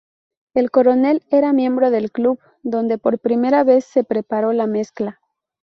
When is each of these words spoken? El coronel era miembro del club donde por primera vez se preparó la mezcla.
El 0.55 0.71
coronel 0.71 1.21
era 1.29 1.53
miembro 1.53 1.91
del 1.91 2.11
club 2.11 2.39
donde 2.63 2.97
por 2.97 3.19
primera 3.19 3.63
vez 3.63 3.85
se 3.85 4.03
preparó 4.03 4.51
la 4.51 4.65
mezcla. 4.65 5.19